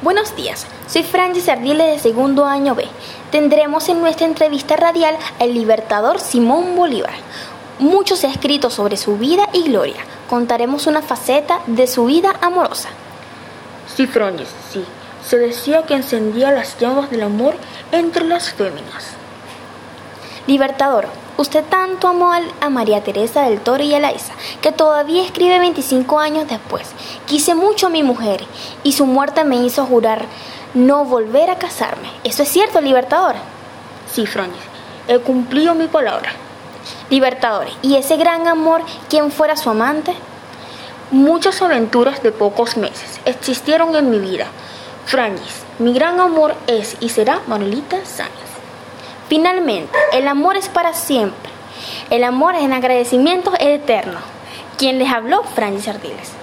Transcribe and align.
Buenos 0.00 0.36
días, 0.36 0.64
soy 0.86 1.02
Francis 1.02 1.48
Ardiles 1.48 1.96
de 1.96 1.98
segundo 1.98 2.44
año 2.44 2.76
B. 2.76 2.86
Tendremos 3.32 3.88
en 3.88 4.00
nuestra 4.00 4.28
entrevista 4.28 4.76
radial 4.76 5.16
al 5.40 5.52
libertador 5.52 6.20
Simón 6.20 6.76
Bolívar. 6.76 7.14
Mucho 7.80 8.14
se 8.14 8.28
ha 8.28 8.30
escrito 8.30 8.70
sobre 8.70 8.96
su 8.96 9.16
vida 9.16 9.48
y 9.52 9.64
gloria. 9.64 9.96
Contaremos 10.30 10.86
una 10.86 11.02
faceta 11.02 11.62
de 11.66 11.88
su 11.88 12.04
vida 12.04 12.32
amorosa. 12.40 12.90
Sí, 13.92 14.06
Francis, 14.06 14.46
sí. 14.72 14.84
Se 15.26 15.36
decía 15.36 15.82
que 15.82 15.94
encendía 15.94 16.52
las 16.52 16.78
llamas 16.78 17.10
del 17.10 17.24
amor 17.24 17.56
entre 17.90 18.24
las 18.24 18.52
féminas. 18.52 19.16
Libertador, 20.48 21.08
usted 21.36 21.62
tanto 21.62 22.08
amó 22.08 22.32
a 22.32 22.70
María 22.70 23.04
Teresa 23.04 23.42
del 23.42 23.60
Toro 23.60 23.84
y 23.84 23.92
a 23.92 24.00
Laisa, 24.00 24.32
que 24.62 24.72
todavía 24.72 25.22
escribe 25.22 25.58
25 25.58 26.18
años 26.18 26.48
después. 26.48 26.88
Quise 27.26 27.54
mucho 27.54 27.88
a 27.88 27.90
mi 27.90 28.02
mujer 28.02 28.46
y 28.82 28.92
su 28.92 29.04
muerte 29.04 29.44
me 29.44 29.56
hizo 29.56 29.84
jurar 29.84 30.24
no 30.72 31.04
volver 31.04 31.50
a 31.50 31.58
casarme. 31.58 32.08
¿Eso 32.24 32.44
es 32.44 32.48
cierto, 32.48 32.80
Libertador? 32.80 33.34
Sí, 34.10 34.24
Francis, 34.24 34.62
he 35.06 35.18
cumplido 35.18 35.74
mi 35.74 35.86
palabra. 35.86 36.32
Libertador, 37.10 37.66
¿y 37.82 37.96
ese 37.96 38.16
gran 38.16 38.48
amor, 38.48 38.80
quién 39.10 39.30
fuera 39.30 39.54
su 39.54 39.68
amante? 39.68 40.14
Muchas 41.10 41.60
aventuras 41.60 42.22
de 42.22 42.32
pocos 42.32 42.78
meses 42.78 43.20
existieron 43.26 43.94
en 43.96 44.08
mi 44.08 44.18
vida. 44.18 44.46
Francis, 45.04 45.62
mi 45.78 45.92
gran 45.92 46.18
amor 46.20 46.54
es 46.66 46.96
y 47.00 47.10
será 47.10 47.42
Manolita 47.46 47.98
Sáenz. 48.06 48.47
Finalmente, 49.28 49.98
el 50.12 50.26
amor 50.26 50.56
es 50.56 50.68
para 50.68 50.94
siempre. 50.94 51.50
El 52.10 52.24
amor 52.24 52.54
en 52.54 52.72
agradecimiento 52.72 53.52
eterno. 53.60 54.18
Quien 54.78 54.98
les 54.98 55.10
habló, 55.10 55.42
Francis 55.42 55.88
Ardiles. 55.88 56.32